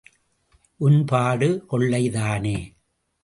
[0.79, 2.57] உன் பாடு கொள்ளைதானே?